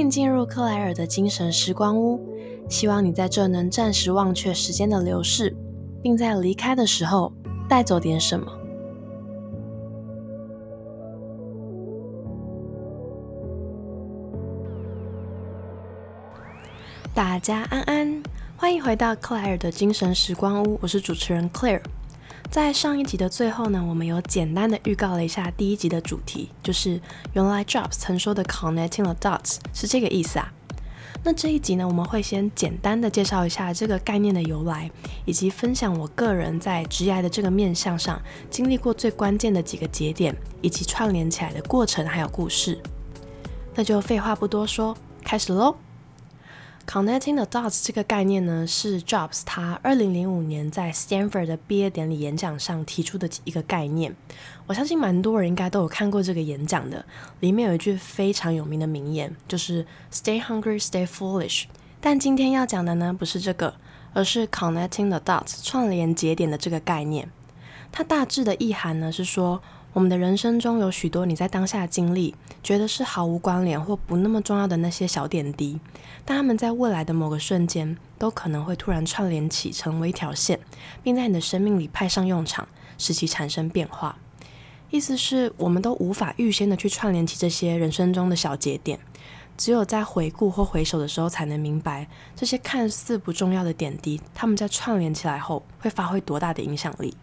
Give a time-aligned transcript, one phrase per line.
[0.00, 2.18] 欢迎进入克莱尔的精神时光屋，
[2.70, 5.54] 希望你在这能暂时忘却时间的流逝，
[6.02, 7.30] 并在离开的时候
[7.68, 8.50] 带走点什么。
[17.12, 18.22] 大家安安，
[18.56, 21.82] 欢迎回到克莱尔的精神时光屋，我是主持人 Claire。
[22.50, 27.00] 在上一集的最后呢，我们有简单的预告了一下第一集的主题，就是
[27.32, 30.52] 原来 Jobs 曾说的 connecting the dots 是这个意思啊。
[31.22, 34.90] 那这一集呢，我们会先简单的介绍一下这个概念的由来，
[35.24, 38.20] 以及分享我个人在职业的这个面向上
[38.50, 42.82] 经历过最关键的几个节点，以及串联起来的过程还有故事。
[43.76, 45.76] 那就废话不多说，开始喽。
[46.86, 54.16] Connecting the dots 这个概念呢，是 Jobs 他二零零五年在 Stanford 的毕业典礼演讲上提出的一个概念。
[54.66, 57.04] 我相信蛮多人应该都有看过这个演讲的，
[57.38, 61.64] 里面有一句非常有名的名言，就是 “Stay hungry, stay foolish”。
[62.00, 63.74] 但今天要讲的呢，不是这个，
[64.12, 67.30] 而是 Connecting the dots 串联节点的这个概念。
[67.92, 69.62] 它大致的意涵呢，是说。
[69.92, 75.80] 我们的人生中有许多你在当下经历，觉得是毫无关联或不那么重要的那些小点滴，
[76.24, 80.60] 但他们在未来的某个瞬间，都可能会突然串联起，成为一条线，
[81.02, 82.68] 并在你的生命里派上用场，
[82.98, 84.16] 使其产生变化。
[84.90, 89.00] 意思是，我们都无法预先的去串联起这些人生中的小节点，
[89.56, 97.16] 只有在回顾或回首的时候，才能明白这些看似不重要的点滴，他们在串联起来后，会发挥多大的影响力。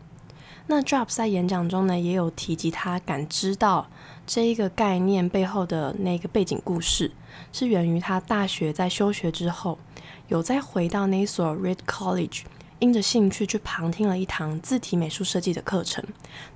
[0.70, 3.88] 那 Jobs 在演讲中呢，也有提及他感知到
[4.26, 7.10] 这一个概念背后的那个背景故事，
[7.54, 9.80] 是源于他大学在休学之后，
[10.28, 12.42] 有再回到那所 r e d College，
[12.80, 16.04] 因着兴趣去旁听了一堂字体美术设计的课程。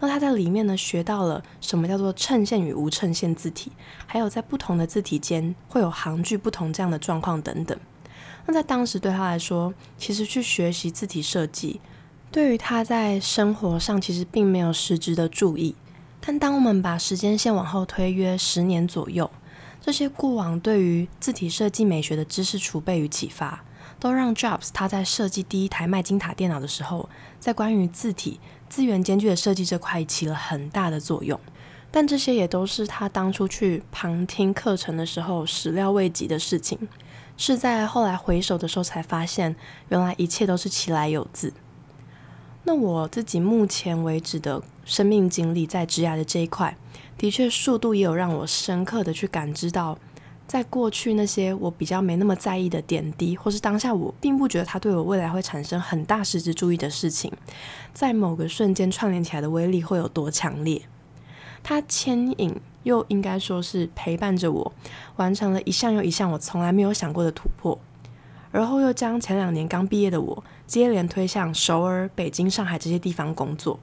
[0.01, 3.71] 那他在里面呢，学到了什么叫做衬线与无衬线字体，
[4.05, 7.79] 还有在不同的字体间会有行距不同这样的状况等等。
[8.45, 11.79] 那在当时对他来说，其实去学习字体设计。
[12.31, 15.75] 对于他在生活上其实并没有实质的注意，
[16.22, 19.30] 但当我们把时间线往后推约十年左右，
[19.81, 23.66] 这些过往对于字体设计美学的知识储备与启发，
[24.00, 31.38] 都让 Jobs 他在设计第一台麦金塔电脑的时候，在关于字体资源间距的设计这块起了很大的作用。
[31.92, 36.80] 但这些也都是他当初去旁听课程的时候始料未及的事情，
[37.36, 39.53] 是在后来回首的时候才发现，
[39.90, 41.52] 原来一切都是其来有自。
[42.63, 46.77] 那我自己目前为止的生命经历，在职涯的这一块，
[47.17, 49.97] 的确速度也有让我深刻的去感知到，
[50.47, 57.31] 在过去那些我比较没那么在意的点滴，或是当下我并不觉得它对我未来会产生很大实质注意的事情，
[57.94, 60.81] 在某个瞬间串联起来的威力会有多强烈？
[61.63, 64.73] 它牵引又应该说是陪伴着我，
[65.16, 67.79] 完成了一项又一项我从来没有想过的突破。
[68.53, 73.77] 而后又将前两年刚毕业的我接连推向首尔、北京、上海这些地方工作。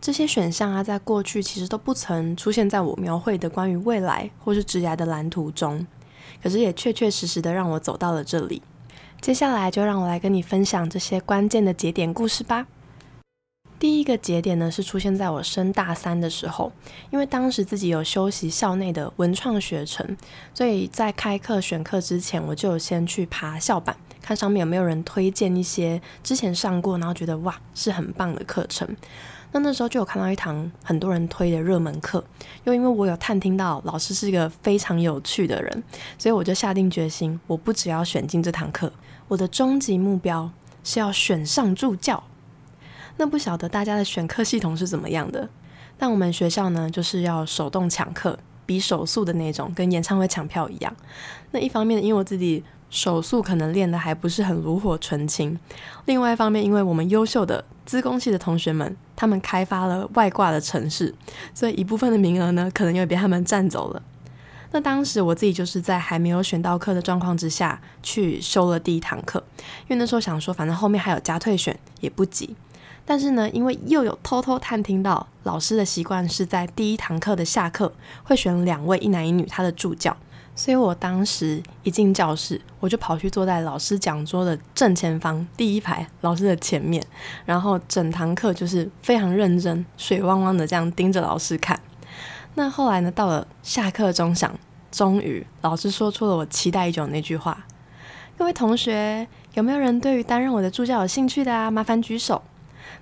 [0.00, 5.86] 这些选项啊，在过去其实都不曾出现在我描绘的关于未来或是职涯的蓝图中，
[6.42, 8.60] 可是也确确实实的让我走到了这里。
[9.20, 12.66] 接下来就让我来跟你分享这些关键的节点故事吧。
[13.78, 16.72] 第一个节点呢，是出现在我升大三的时候，
[17.12, 20.16] 因为当时自己有修习校内的文创学程，
[20.52, 28.88] 所以在开课选课之前，我就先去爬校板，看上面有没有人推荐一些之前上过，然后觉得哇是很棒的课程。
[29.52, 32.24] 那那时候就有看到一堂很多人推的热门课，
[32.64, 35.82] 又因为我有探听到老师是一个非常有趣的人，
[36.16, 38.90] 所以我就下定决心，我不只要选进这堂课，
[39.28, 40.50] 我的终极目标
[40.82, 42.24] 是要选上助教。
[43.18, 45.50] 那不晓得大家的选课系统是怎么样的？
[45.98, 48.36] 但我们学校呢，就是要手动抢课，
[48.66, 50.96] 比手速的那种，跟演唱会抢票一样。
[51.52, 55.56] 那一方面，因为我自己手速可能练的还不是很炉火纯青；
[56.04, 61.14] 另外一方面，因为我们优秀的资工系的同学们，他们开发了外挂的城市，
[61.52, 64.02] 所以一部分的名额呢，可能又被他们占走了。
[64.70, 69.42] 那当时我自己就是在还没有选到课的状况之下去修了第一堂课，
[69.82, 72.56] 因为那时候想说，反正后面还有加退选，也不急。
[73.06, 77.92] 但是呢，因为又有偷偷探听到老师的习惯是在第一堂课的下课
[78.24, 80.16] 会选两位一男一女他的助教，
[80.54, 87.02] 所以我当时一进教室，我就跑去坐在老师讲桌的正前方第一排老师的前面，
[87.44, 91.78] 然后整堂课就是非常认真、水汪汪的这样盯着老师看。
[92.54, 94.56] 那后来呢，到了下课钟响，
[94.92, 97.66] 终于老师说出了我期待已久的那句话
[98.38, 101.68] ：“各位同学，有没有人对于担任我的助教有兴趣的啊？
[101.68, 102.40] 麻烦举手。”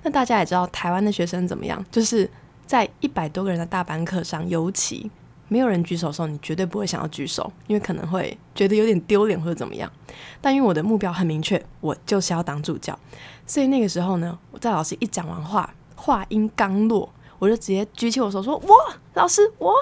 [0.03, 2.29] 那大家也知道台湾的学生怎么样，就是
[2.65, 5.11] 在一百多个人的大班课上，尤其
[5.53, 9.93] 没有人举手的时候，你绝对不会想要举手，因为可能会觉得有点丢脸或者怎么样。
[10.41, 12.99] 但因为我的目标很明确，我就是要当助教，
[13.47, 18.75] 所以那个时候呢，我在老师一讲完话，话音刚落，我就直接举起我手说：“我
[19.13, 19.75] 老师我。”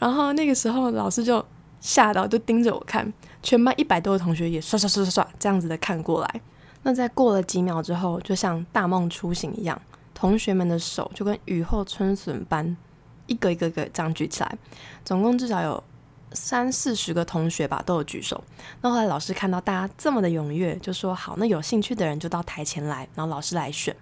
[0.00, 1.44] 然后那个时候老师就
[1.78, 3.12] 吓到，就盯着我看，
[3.42, 6.40] 全班一百多个同学也刷刷刷刷刷这样子的看过来。
[6.84, 9.78] 那在过了几秒之后，就像大梦初醒一样，
[10.14, 12.76] 同学们的手就跟雨后春笋般，
[13.26, 14.58] 一个一个个这样举起来。
[15.04, 15.82] 总共至少有
[16.32, 18.42] 三四十个同学吧，都有举手。
[18.80, 23.94] 那后来老师看到大家这么的踊跃，就说：“好，那有兴趣的人就到台前来，然后老师来选。”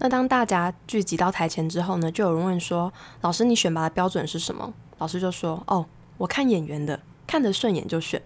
[0.00, 2.92] 那当大家聚集到台前之后呢，就有人问说
[3.22, 5.86] ：“老师，你选拔的标准是什么？”老师就说：“哦，
[6.18, 8.20] 我看演员的，看得顺眼就选。”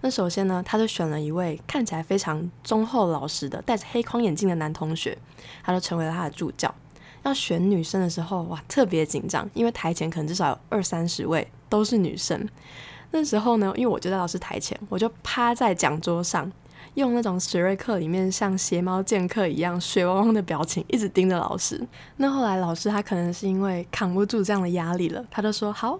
[0.00, 5.18] 那首先呢，他就选了一位看起来非常忠厚老实的、戴着黑框眼镜的男同学，
[5.62, 6.72] 他就成为了他的助教。
[7.24, 12.48] 要选女生的时候，哇，特别紧张，因为台前可能至少有二三十位都是女生。
[13.10, 16.50] 那时候呢，因为我就在老师台前，我就趴在讲桌上，
[16.94, 21.86] 用那种史瑞克里面像邪猫剑客一样水汪汪的表情，一直盯着老师。
[22.16, 25.98] 那后来老师他可能是因为扛不住这样的压力了，他就说：“好，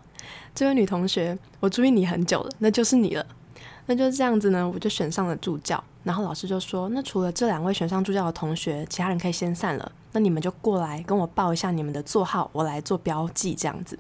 [0.55, 3.25] 这位女同学，我注意你很久了，那就是你了。
[3.87, 5.82] ”那就这样子呢，我就选上了助教。
[6.05, 9.93] 然后老师就说：“那除了这两位选上助教的同学，其他人可以先散了。
[10.12, 13.99] 那你们就过来跟我报一下你们的座号，我来做标记。”这样子。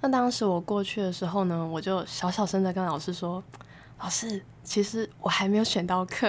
[0.00, 3.42] 那当时我过去的时候呢，我就小小声的跟老师说
[4.00, 6.26] ：“老师，其实我还没有选到课。”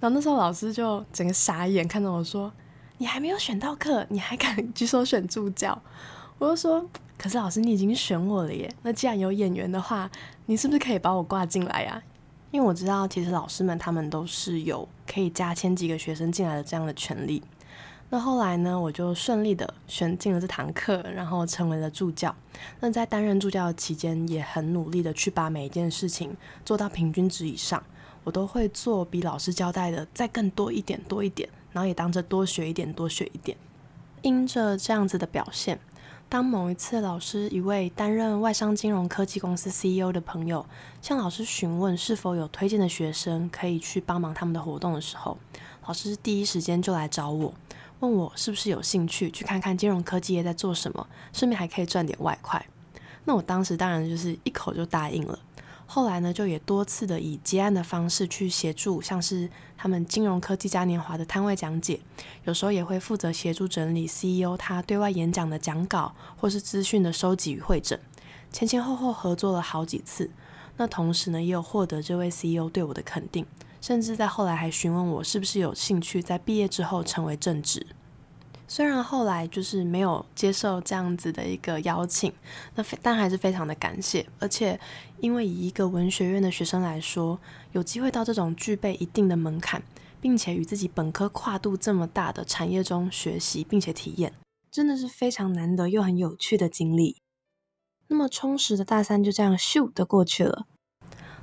[0.00, 2.52] 然后那时候老师就整个傻眼，看着我说
[2.98, 5.80] ：“你还没有选到课，你还敢举手选助教？”
[6.38, 6.86] 我就说
[7.18, 8.70] ：“可是老师，你已经选我了耶。
[8.82, 10.10] 那既然有演员的话，
[10.46, 12.02] 你是不是可以把我挂进来呀？”
[12.50, 17.42] 因为我知道，其实老师们他们都是有可以加签几个学生进来的这样的权利。
[18.12, 22.34] 那后来呢，我就顺利的选进了这堂课，然后成为了助教。
[22.80, 27.80] 那在担任助教期间，也很努力的去把每一件事情做到平均值以上。
[28.24, 33.56] 我都会做比老师交代的再更多一点，多一点，然后也当着多学一点，多学一点。
[34.22, 35.78] 因着这样子的表现。
[36.28, 40.64] 当某一次，老师一位担任外商金融科技公司 CEO 的朋友
[41.00, 45.38] 向老师询问是否有推荐的学生可以去帮忙他们的活动的时候，
[45.86, 47.54] 老师第一时间就来找我，
[48.00, 52.66] 问我是不是有兴趣去看看金融科技业在做什么，顺便还可以赚点外快。
[53.24, 55.38] 那我当时当然就是一口就答应了。
[55.86, 62.00] 后来呢，就也多次的以接案的方式去协助，像是他们金融科技嘉年华的摊位讲解，
[62.44, 67.98] 有时候也会负责协助整理 CEO 他对外演讲的讲稿或是资讯的收集与会诊，
[68.52, 70.30] 前前后后合作了好几次。
[70.76, 73.44] 那同时呢，也有获得这位 CEO 对我的肯定，
[73.80, 77.86] 甚至在后来还询问我是不是有兴趣在毕业之后成为正职。
[78.68, 82.32] 虽然后来就是没有接受这样子的一个邀请，
[82.76, 84.24] 那但还是非常的感谢。
[84.38, 84.78] 而且，
[85.18, 87.40] 因为以一个文学院的学生来说，
[87.72, 89.82] 有机会到这种具备一定的门槛，
[90.20, 94.32] 并且与自己本科跨度这么大的产业中学习并且体验，
[94.70, 97.16] 真的是非常难得又很有趣的经历。
[98.06, 100.66] 那么充实的大三就这样咻的过去了。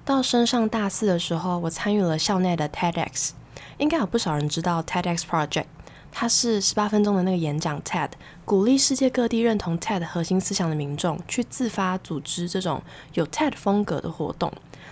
[0.08, 3.32] 到升上大四的时候，我参与了校内的 TEDx，
[3.78, 5.66] 应该有不少人知道 TEDx Project。
[6.14, 8.12] 它是十八分钟的那个演讲 TED，
[8.46, 12.82] 鼓励世界各地认同 TED 核心思想的民众去自发组织这种
[13.16, 14.50] 有 TED 风格的活动。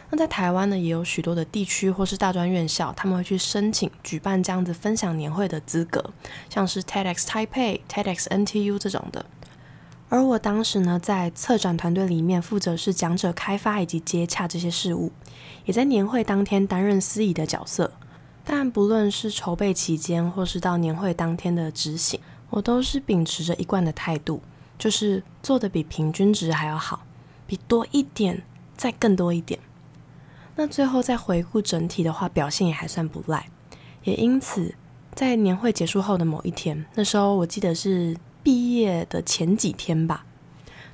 [0.09, 6.03] 那在台湾呢，也有许多的地区或是大专院校，他们会去申请举办这样子分享年会的资格，
[6.49, 9.25] 像是 TEDx Taipei、TEDx NTU 这种的。
[10.15, 15.11] 而我当时呢，在策展团队里面负责是讲者开发以及接洽这些事务，
[15.65, 17.91] 也在年会当天担任司仪的角色。
[18.45, 22.17] 但不论是筹备期间，或是到年会当天的执行，
[22.49, 24.41] 我都是秉持着一贯的态度，
[24.79, 27.03] 就是做的比平均值还要好，
[27.45, 28.41] 比多一点
[28.77, 29.59] 再更多一点。
[30.55, 33.49] 那最后再回顾整体的话，表现也还算不赖。
[34.05, 34.75] 也因此，
[35.13, 40.23] 在年会结束后的某一天，那时候我记得是毕业的前几天吧，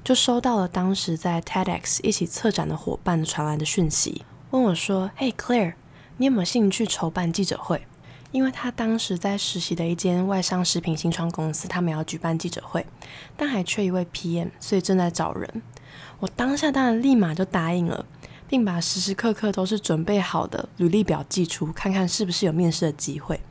[0.05, 5.73] 就收到了当时在 TEDx 一起策展的伙伴传来的讯息，问我说：“嘿，Claire。”
[6.15, 7.85] 你有没有兴趣筹办记者会？
[8.31, 12.85] 因为他当时在实习的一间外商食品新创公司，他们要举办记者会，
[13.35, 15.61] 但还缺一位 PM，所以正在找人。
[16.21, 18.05] 我当下当然立马就答应了，
[18.47, 23.41] 并把时时刻刻都是准备好的履历表寄出，看看是不是有面试的机会。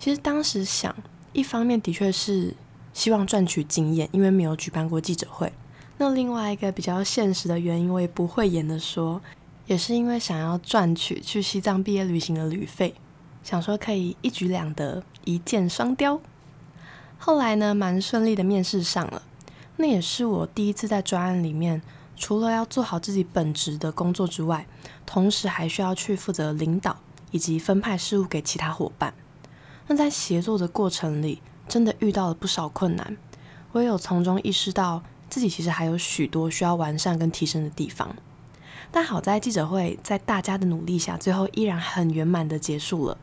[0.00, 0.92] 其实当时想，
[1.32, 2.56] 一方面的确是
[2.92, 5.52] 希望赚取经验，因为没有举办过记者会。
[5.98, 9.20] 那另外一个比较现实的原因，我也不会演的说。
[9.66, 12.94] 也是因为想要赚取去西藏毕业旅行的旅费，
[13.44, 16.20] 想说可以一举两得，一箭双雕。
[17.16, 19.22] 后来呢，蛮顺利的面试上了，
[19.76, 21.80] 那也是我第一次在专案里面
[22.16, 24.66] 除了要做好自己本职的工作之外，
[25.06, 26.98] 同时还需要去负责领导
[27.30, 29.14] 以及分派事务给其他伙伴。
[29.86, 33.16] 那在协作的过程里，真的遇到了不少困难，
[33.72, 38.14] 我也有从中意识到自己其实还有许多需要完善跟提升的地方。
[38.90, 43.16] 但好在记者会在大家的努力下，最后依然很圆满的结束了。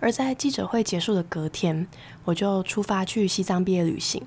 [0.00, 1.86] 而在记者会结束的隔天，
[2.24, 4.22] 我就出发去西藏毕业旅行。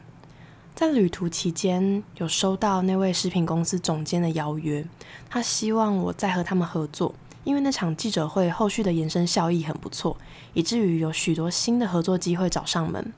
[0.75, 4.85] 在旅途期间，有收到那位食品公司总监的邀约，
[5.27, 10.15] 他希望我再和他们合作，因为那场记者会后续的延伸效益很不错，
[10.53, 13.11] 以至于有许多新的合作机会找上门。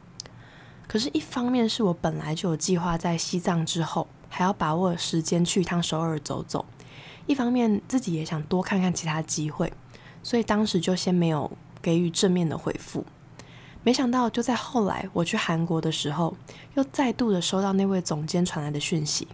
[0.89, 6.65] 可是，一方面是我本来就有计划在西藏之后还要把握时间去一趟首尔走走，
[7.27, 9.71] 一方面自己也想多看看其他机会，
[10.23, 11.51] 所以当时就先没有。
[11.81, 13.05] 给予正面的回复，
[13.83, 16.35] 没想到就在后来我去韩国的时候，
[16.73, 19.29] 又再度的收到那位总监传来的讯息。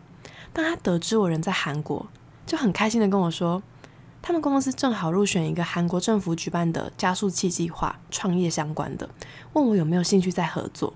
[0.54, 2.06] 当他得知我人在韩国，
[2.46, 3.64] 就很开心的跟我说，
[4.22, 9.10] 他们公司正好入选一个韩国政府举办的加速器计划，创业相关的，
[9.54, 10.94] 问我有没有兴趣再合作。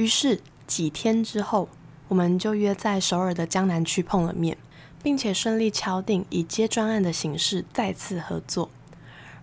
[0.00, 1.68] 于是几天之后，
[2.08, 4.56] 我们就约在首尔的江南区碰了面，
[5.02, 8.70] 并且顺利敲定以接专案的形式再次合作。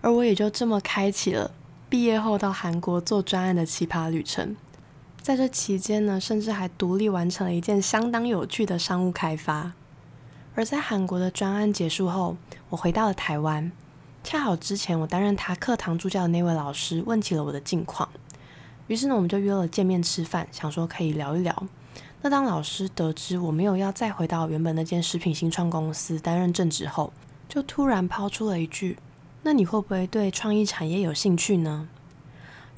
[0.00, 1.52] 而我也就这么开启了
[1.88, 4.56] 毕业后到韩国做专案的奇葩旅程。
[5.22, 9.74] 在这期间呢，甚至还独立完成了一件相当有趣的商务开发。
[10.56, 12.36] 而在韩国的专案结束后，
[12.70, 13.70] 我回到了台湾。
[14.24, 18.07] 恰好之前我担任他课堂助教的那位老师问起了我的近况，
[18.88, 21.66] 于是呢，我们就约了见面吃饭，想说可以聊一聊。
[22.20, 27.12] 那当老师得知我没有要再回到原本那间食品新创公司担任正职后，
[27.48, 28.98] 就突然抛出了一句。
[29.42, 31.88] 那你会不会对创意产业有兴趣呢？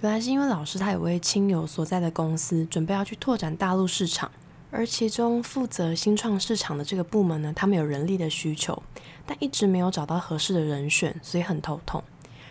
[0.02, 4.30] 原来是因为老师他有位亲友所在的公司准备要去拓展大陆市场，
[4.70, 8.82] 而其中负责新创市场的这个部门呢，他们有人力的需求，
[9.24, 12.02] 但一直没有找到合适的人选，所以很头痛。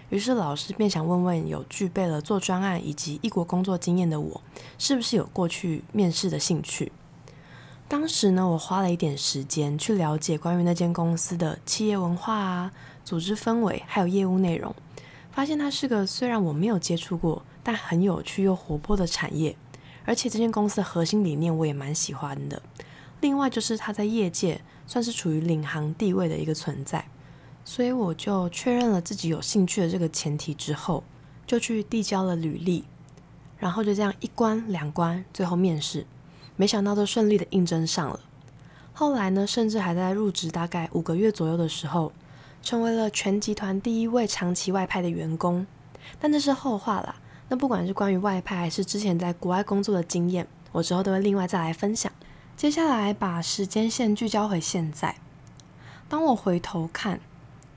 [0.10, 4.42] 于是老师便想问问有具备了做专案以及异国工作经验的我，
[4.78, 6.92] 是不是有过去面试的兴趣？
[7.88, 12.72] 当时呢，我花了一点时间去了解关于那间公司的企业文化啊。
[13.04, 14.76] 组织氛围还有业务内容，
[15.32, 19.56] 发现它是个虽然我没有接触过，但很有趣又活泼的产业，
[20.06, 22.62] 而且这间公司的核心理念我也蛮喜欢的。
[23.22, 27.08] 另外就是它在业界算是处于领航地位的一个存在，
[27.70, 31.04] 所以我就确认了自己有兴趣的这个前提之后，
[31.46, 32.84] 就去递交了履历，
[33.60, 36.08] 然后就这样一关两关，最后面试，
[36.56, 38.22] 没想到都顺利的应征上了。
[38.92, 42.12] 后来呢，甚至还在入职大概五个月左右的时候。
[42.64, 45.66] 成为了全集团第一位长期外派的员工，
[46.20, 47.16] 但这是后话啦。
[47.50, 52.12] 那不管是关于外派，还是之前在国外工作的经验，我之后都会另外再来分享。
[52.58, 55.16] 接下来把时间线聚焦回现在，
[56.10, 57.22] 当我回头看，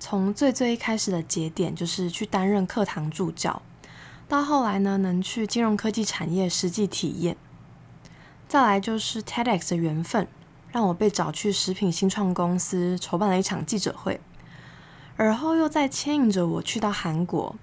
[0.04, 3.62] 从最最一开始的节点，就是去担任课堂助教，
[4.28, 7.36] 到后来呢，能去金融科技产业实际体验，
[8.48, 10.26] 再来就是 TEDx 的缘分，
[10.72, 14.20] 让我被找去食品新创公司筹办了一场记者会。
[15.16, 17.54] 而后又再牵引着我去到韩国，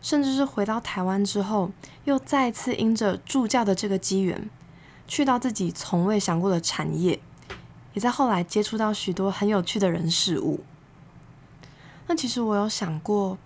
[0.00, 1.72] 甚至是回到台湾之后，
[2.04, 4.48] 又再次因着助教的这个机缘，
[5.08, 7.18] 去到自己从未想过的产业，
[7.94, 10.60] 也在后来接触到许多很有趣的人事物。
[12.08, 13.38] 那其实我有想过，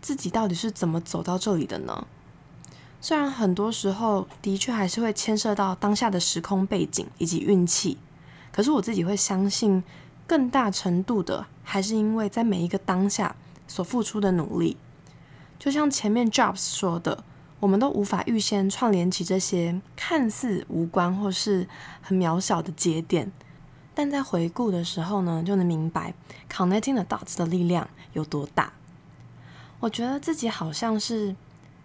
[0.00, 2.06] 自己到底是怎么走到这里的呢？
[3.00, 7.96] 虽然很多时候的确还是会牵涉到当下的时空背景以及运气，
[8.50, 9.84] 可是我自己会相信。
[10.28, 13.36] 更大程度的，还是因为在每一个当下
[13.68, 14.76] 所付出的努力。
[15.56, 17.22] 就像前面 Jobs 说的，
[17.60, 21.68] 我们都无法预先串联起这些看似无关或是
[22.02, 23.30] 很渺小的节点，
[23.96, 26.12] 但在回顾的时候呢，就能明白
[26.52, 28.74] connecting the dots 的力量有多大。
[29.80, 31.34] 我觉得自己好像是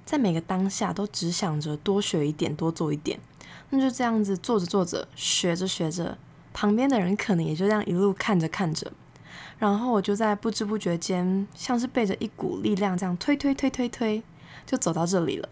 [0.06, 3.18] 在每个当下都只想着多学一点，多做一点，
[3.70, 6.18] 那就这样子做着做着，学着学着。
[6.52, 8.92] 旁边的人可能也就这样一路看着看着，
[9.58, 14.22] 然后我就在不知不觉间，像是背着一股力量这样推推推推推，
[14.66, 15.48] 就走到这里了。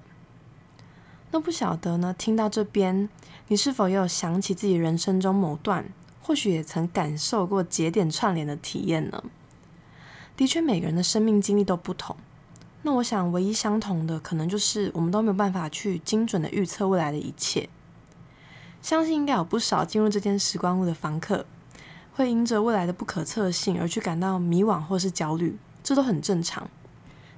[1.32, 2.13] 那不晓得呢？
[2.18, 3.08] 听到这边，
[3.48, 5.86] 你是否也有想起自己人生中某段，
[6.22, 9.24] 或许也曾感受过节点串联的体验呢？
[10.38, 12.16] 的确，每个人的生命经历都不同。
[12.84, 17.68] 那我想，唯一相同的，可能就是我们都没有办法去精准的预测未来的一切。
[18.82, 21.46] 相信应该有不少进入这间时光屋的房客，
[22.14, 26.70] 会因着未来的不可测性而去感到迷惘或是焦虑，这都很正常。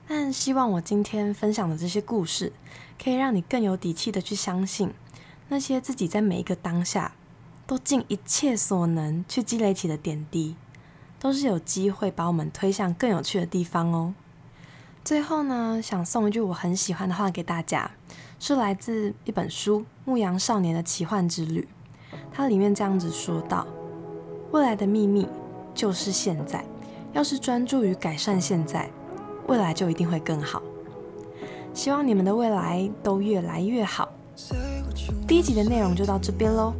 [0.08, 2.54] 但希望我今天分享的这些故事，
[3.04, 4.94] 可以让你更有底气的去相信，
[5.50, 7.14] 那些自己在每一个当下
[7.65, 10.56] 都尽一切所能去积累起的点滴，
[11.20, 14.13] 都是有机会把我们推向更有趣的地方哦。
[15.03, 17.91] 最后呢，想送一句我很喜欢的话给大家，
[18.39, 21.68] 是来自一本书《牧羊少年的奇幻之旅》，
[22.32, 23.65] 它里面这样子说道
[24.51, 25.27] ：“未来的秘密
[25.74, 26.63] 就是现在，
[27.13, 28.91] 要是专注于改善现在，
[29.48, 30.62] 未来就一定会更好。”
[31.74, 34.10] 希望你们的未来都越来越好。
[35.27, 36.74] 第一集的内容就到这边喽。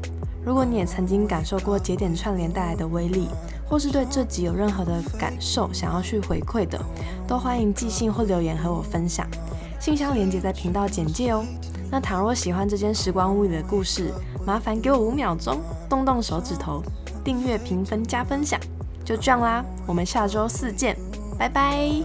[0.44, 3.28] 如果你也曾经感受过节点串联带来的威力，
[3.68, 6.80] 或是对这集有任何的感受想要去回馈的，
[7.28, 9.28] 都欢迎寄信或留言和我分享。
[9.80, 11.46] 信箱连接在频道简介哦。
[11.90, 14.14] 那倘若喜欢这间时光屋里的故事，
[14.46, 16.82] 麻烦给我五秒钟，动动手指头，
[17.24, 18.60] 订阅、评分、加分享，
[19.04, 19.64] 就这样啦。
[19.86, 20.98] 我们下周四见，
[21.38, 22.02] 拜拜。